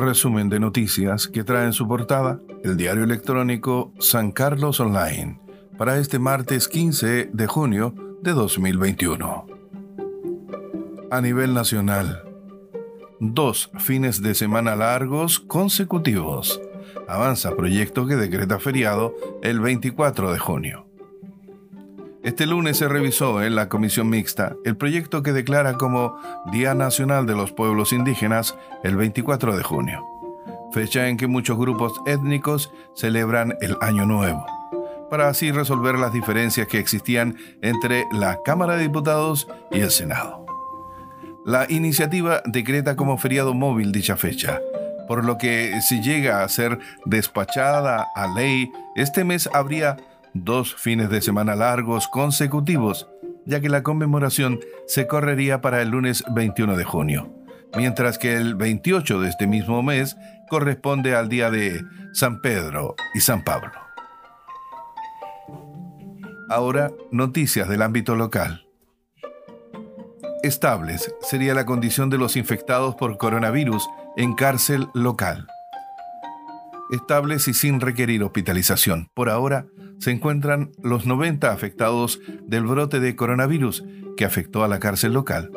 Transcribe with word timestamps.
resumen 0.00 0.48
de 0.48 0.60
noticias 0.60 1.28
que 1.28 1.44
trae 1.44 1.66
en 1.66 1.72
su 1.72 1.86
portada 1.86 2.40
el 2.64 2.76
diario 2.76 3.04
electrónico 3.04 3.92
San 3.98 4.32
Carlos 4.32 4.80
Online 4.80 5.40
para 5.78 5.98
este 5.98 6.18
martes 6.18 6.68
15 6.68 7.30
de 7.32 7.46
junio 7.46 7.94
de 8.22 8.32
2021. 8.32 9.46
A 11.10 11.20
nivel 11.20 11.54
nacional, 11.54 12.22
dos 13.20 13.70
fines 13.78 14.22
de 14.22 14.34
semana 14.34 14.76
largos 14.76 15.40
consecutivos. 15.40 16.60
Avanza 17.08 17.56
proyecto 17.56 18.06
que 18.06 18.16
decreta 18.16 18.58
feriado 18.58 19.14
el 19.42 19.60
24 19.60 20.32
de 20.32 20.38
junio. 20.38 20.89
Este 22.22 22.44
lunes 22.44 22.76
se 22.76 22.86
revisó 22.86 23.42
en 23.42 23.54
la 23.54 23.70
Comisión 23.70 24.10
Mixta 24.10 24.54
el 24.66 24.76
proyecto 24.76 25.22
que 25.22 25.32
declara 25.32 25.78
como 25.78 26.20
Día 26.52 26.74
Nacional 26.74 27.24
de 27.24 27.34
los 27.34 27.50
Pueblos 27.50 27.94
Indígenas 27.94 28.54
el 28.84 28.94
24 28.96 29.56
de 29.56 29.62
junio, 29.62 30.04
fecha 30.70 31.08
en 31.08 31.16
que 31.16 31.26
muchos 31.26 31.56
grupos 31.56 31.94
étnicos 32.04 32.70
celebran 32.94 33.54
el 33.62 33.78
Año 33.80 34.04
Nuevo, 34.04 34.44
para 35.08 35.28
así 35.28 35.50
resolver 35.50 35.94
las 35.94 36.12
diferencias 36.12 36.66
que 36.66 36.78
existían 36.78 37.38
entre 37.62 38.04
la 38.12 38.42
Cámara 38.44 38.76
de 38.76 38.82
Diputados 38.82 39.48
y 39.70 39.80
el 39.80 39.90
Senado. 39.90 40.44
La 41.46 41.64
iniciativa 41.70 42.42
decreta 42.44 42.96
como 42.96 43.16
feriado 43.16 43.54
móvil 43.54 43.92
dicha 43.92 44.18
fecha, 44.18 44.60
por 45.08 45.24
lo 45.24 45.38
que 45.38 45.80
si 45.88 46.02
llega 46.02 46.44
a 46.44 46.48
ser 46.50 46.78
despachada 47.06 48.06
a 48.14 48.26
ley, 48.26 48.70
este 48.94 49.24
mes 49.24 49.48
habría 49.54 49.96
dos 50.34 50.74
fines 50.74 51.10
de 51.10 51.20
semana 51.22 51.54
largos 51.54 52.08
consecutivos, 52.08 53.08
ya 53.46 53.60
que 53.60 53.68
la 53.68 53.82
conmemoración 53.82 54.60
se 54.86 55.06
correría 55.06 55.60
para 55.60 55.82
el 55.82 55.90
lunes 55.90 56.24
21 56.32 56.76
de 56.76 56.84
junio, 56.84 57.32
mientras 57.76 58.18
que 58.18 58.36
el 58.36 58.54
28 58.54 59.20
de 59.20 59.28
este 59.28 59.46
mismo 59.46 59.82
mes 59.82 60.16
corresponde 60.48 61.14
al 61.14 61.28
día 61.28 61.50
de 61.50 61.82
San 62.12 62.40
Pedro 62.40 62.94
y 63.14 63.20
San 63.20 63.44
Pablo. 63.44 63.72
Ahora, 66.48 66.90
noticias 67.12 67.68
del 67.68 67.82
ámbito 67.82 68.16
local. 68.16 68.66
Estables 70.42 71.14
sería 71.20 71.54
la 71.54 71.66
condición 71.66 72.10
de 72.10 72.18
los 72.18 72.36
infectados 72.36 72.96
por 72.96 73.18
coronavirus 73.18 73.86
en 74.16 74.34
cárcel 74.34 74.88
local. 74.94 75.46
Estables 76.90 77.46
y 77.46 77.54
sin 77.54 77.80
requerir 77.80 78.24
hospitalización. 78.24 79.10
Por 79.14 79.28
ahora, 79.28 79.66
se 80.00 80.10
encuentran 80.10 80.72
los 80.82 81.06
90 81.06 81.52
afectados 81.52 82.20
del 82.46 82.64
brote 82.64 83.00
de 83.00 83.14
coronavirus 83.14 83.84
que 84.16 84.24
afectó 84.24 84.64
a 84.64 84.68
la 84.68 84.80
cárcel 84.80 85.12
local. 85.12 85.52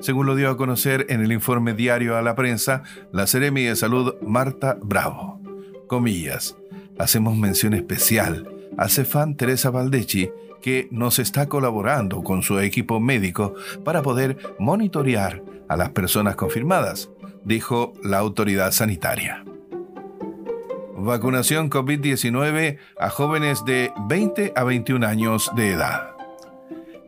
Según 0.00 0.26
lo 0.26 0.34
dio 0.34 0.50
a 0.50 0.56
conocer 0.56 1.06
en 1.08 1.22
el 1.22 1.32
informe 1.32 1.72
diario 1.72 2.16
a 2.16 2.22
la 2.22 2.34
prensa, 2.34 2.82
la 3.12 3.26
Seremi 3.26 3.62
de 3.62 3.76
Salud 3.76 4.16
Marta 4.20 4.76
Bravo. 4.82 5.40
Comillas, 5.86 6.56
hacemos 6.98 7.36
mención 7.36 7.72
especial 7.72 8.50
a 8.76 8.88
Cefán 8.88 9.36
Teresa 9.36 9.70
Valdechi, 9.70 10.30
que 10.60 10.88
nos 10.90 11.18
está 11.18 11.48
colaborando 11.48 12.22
con 12.22 12.42
su 12.42 12.58
equipo 12.58 12.98
médico 12.98 13.54
para 13.84 14.02
poder 14.02 14.38
monitorear 14.58 15.42
a 15.68 15.76
las 15.76 15.90
personas 15.90 16.36
confirmadas, 16.36 17.10
dijo 17.44 17.92
la 18.02 18.18
autoridad 18.18 18.72
sanitaria. 18.72 19.44
Vacunación 21.04 21.68
COVID-19 21.68 22.78
a 22.98 23.10
jóvenes 23.10 23.62
de 23.66 23.92
20 24.08 24.54
a 24.56 24.64
21 24.64 25.06
años 25.06 25.50
de 25.54 25.72
edad. 25.72 26.16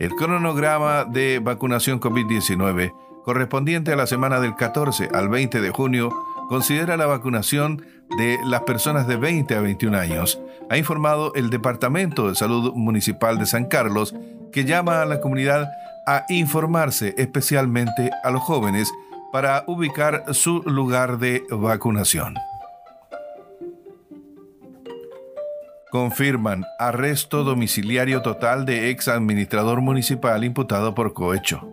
El 0.00 0.10
cronograma 0.16 1.04
de 1.04 1.38
vacunación 1.38 2.00
COVID-19 2.00 2.92
correspondiente 3.24 3.92
a 3.92 3.96
la 3.96 4.08
semana 4.08 4.40
del 4.40 4.56
14 4.56 5.10
al 5.14 5.28
20 5.28 5.60
de 5.60 5.70
junio 5.70 6.10
considera 6.48 6.96
la 6.96 7.06
vacunación 7.06 7.86
de 8.18 8.36
las 8.44 8.62
personas 8.62 9.06
de 9.06 9.16
20 9.16 9.54
a 9.54 9.60
21 9.60 9.96
años, 9.96 10.40
ha 10.68 10.76
informado 10.76 11.32
el 11.36 11.48
Departamento 11.50 12.28
de 12.28 12.34
Salud 12.34 12.72
Municipal 12.74 13.38
de 13.38 13.46
San 13.46 13.66
Carlos, 13.66 14.12
que 14.52 14.64
llama 14.64 15.02
a 15.02 15.06
la 15.06 15.20
comunidad 15.20 15.70
a 16.06 16.24
informarse 16.30 17.14
especialmente 17.16 18.10
a 18.24 18.30
los 18.32 18.42
jóvenes 18.42 18.92
para 19.32 19.62
ubicar 19.68 20.24
su 20.34 20.62
lugar 20.62 21.18
de 21.18 21.44
vacunación. 21.48 22.34
Confirman 25.94 26.66
arresto 26.80 27.44
domiciliario 27.44 28.20
total 28.20 28.66
de 28.66 28.90
ex 28.90 29.06
administrador 29.06 29.80
municipal 29.80 30.42
imputado 30.42 30.92
por 30.92 31.12
cohecho. 31.12 31.70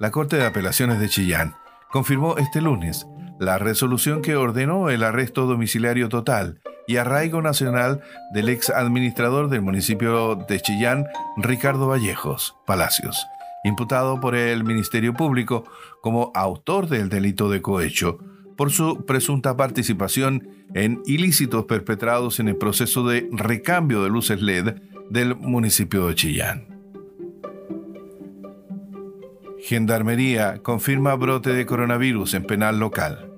La 0.00 0.10
Corte 0.10 0.34
de 0.34 0.44
Apelaciones 0.44 0.98
de 0.98 1.08
Chillán 1.08 1.54
confirmó 1.92 2.38
este 2.38 2.60
lunes 2.60 3.06
la 3.38 3.56
resolución 3.56 4.20
que 4.20 4.34
ordenó 4.34 4.90
el 4.90 5.04
arresto 5.04 5.46
domiciliario 5.46 6.08
total 6.08 6.58
y 6.88 6.96
arraigo 6.96 7.40
nacional 7.40 8.02
del 8.32 8.48
ex 8.48 8.68
administrador 8.68 9.48
del 9.48 9.62
municipio 9.62 10.34
de 10.34 10.58
Chillán, 10.58 11.06
Ricardo 11.36 11.86
Vallejos 11.86 12.56
Palacios, 12.66 13.28
imputado 13.62 14.18
por 14.18 14.34
el 14.34 14.64
Ministerio 14.64 15.14
Público 15.14 15.62
como 16.02 16.32
autor 16.34 16.88
del 16.88 17.10
delito 17.10 17.48
de 17.48 17.62
cohecho 17.62 18.18
por 18.58 18.72
su 18.72 19.06
presunta 19.06 19.56
participación 19.56 20.48
en 20.74 21.00
ilícitos 21.06 21.64
perpetrados 21.66 22.40
en 22.40 22.48
el 22.48 22.56
proceso 22.56 23.06
de 23.06 23.28
recambio 23.30 24.02
de 24.02 24.10
luces 24.10 24.42
LED 24.42 24.74
del 25.10 25.36
municipio 25.36 26.08
de 26.08 26.16
Chillán. 26.16 26.66
Gendarmería 29.60 30.58
confirma 30.58 31.14
brote 31.14 31.52
de 31.52 31.66
coronavirus 31.66 32.34
en 32.34 32.44
penal 32.46 32.80
local. 32.80 33.30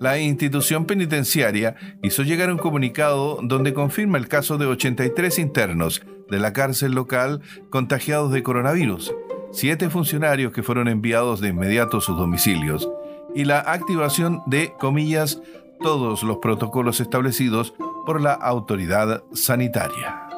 La 0.00 0.18
institución 0.18 0.84
penitenciaria 0.84 1.76
hizo 2.02 2.24
llegar 2.24 2.50
un 2.50 2.58
comunicado 2.58 3.38
donde 3.40 3.72
confirma 3.72 4.18
el 4.18 4.26
caso 4.26 4.58
de 4.58 4.66
83 4.66 5.38
internos 5.38 6.02
de 6.28 6.40
la 6.40 6.52
cárcel 6.52 6.90
local 6.90 7.40
contagiados 7.70 8.32
de 8.32 8.42
coronavirus, 8.42 9.14
siete 9.52 9.90
funcionarios 9.90 10.52
que 10.52 10.64
fueron 10.64 10.88
enviados 10.88 11.40
de 11.40 11.50
inmediato 11.50 11.98
a 11.98 12.00
sus 12.00 12.16
domicilios 12.16 12.88
y 13.34 13.44
la 13.44 13.60
activación 13.60 14.42
de, 14.46 14.74
comillas, 14.78 15.40
todos 15.80 16.22
los 16.22 16.38
protocolos 16.38 17.00
establecidos 17.00 17.74
por 18.04 18.20
la 18.20 18.32
autoridad 18.34 19.22
sanitaria. 19.32 20.28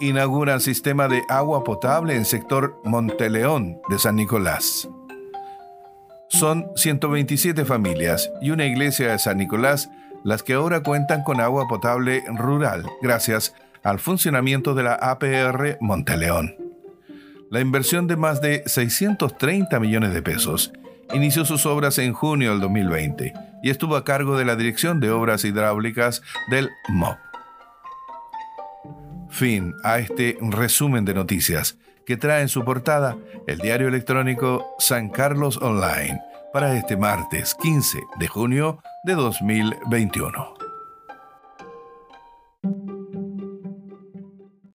Inauguran 0.00 0.60
sistema 0.60 1.08
de 1.08 1.22
agua 1.28 1.64
potable 1.64 2.14
en 2.14 2.24
sector 2.24 2.80
Monteleón 2.84 3.80
de 3.88 3.98
San 3.98 4.16
Nicolás. 4.16 4.88
Son 6.28 6.66
127 6.76 7.64
familias 7.64 8.30
y 8.40 8.50
una 8.50 8.66
iglesia 8.66 9.12
de 9.12 9.18
San 9.18 9.38
Nicolás 9.38 9.90
las 10.24 10.42
que 10.42 10.54
ahora 10.54 10.82
cuentan 10.82 11.24
con 11.24 11.40
agua 11.40 11.66
potable 11.68 12.22
rural 12.36 12.84
gracias 13.00 13.54
al 13.82 13.98
funcionamiento 13.98 14.74
de 14.74 14.82
la 14.82 14.94
APR 14.94 15.78
Monteleón. 15.80 16.67
La 17.50 17.60
inversión 17.60 18.06
de 18.06 18.16
más 18.16 18.42
de 18.42 18.62
630 18.66 19.80
millones 19.80 20.12
de 20.12 20.20
pesos 20.20 20.70
inició 21.14 21.46
sus 21.46 21.64
obras 21.64 21.98
en 21.98 22.12
junio 22.12 22.50
del 22.50 22.60
2020 22.60 23.32
y 23.62 23.70
estuvo 23.70 23.96
a 23.96 24.04
cargo 24.04 24.36
de 24.36 24.44
la 24.44 24.54
Dirección 24.54 25.00
de 25.00 25.10
Obras 25.10 25.44
Hidráulicas 25.44 26.22
del 26.50 26.68
MOP. 26.88 27.16
Fin 29.30 29.74
a 29.82 29.98
este 29.98 30.36
resumen 30.42 31.06
de 31.06 31.14
noticias 31.14 31.78
que 32.04 32.18
trae 32.18 32.42
en 32.42 32.48
su 32.48 32.64
portada 32.64 33.16
el 33.46 33.58
diario 33.58 33.88
electrónico 33.88 34.74
San 34.78 35.08
Carlos 35.08 35.56
Online 35.62 36.20
para 36.52 36.76
este 36.76 36.98
martes 36.98 37.54
15 37.54 37.98
de 38.18 38.26
junio 38.28 38.82
de 39.04 39.14
2021. 39.14 40.57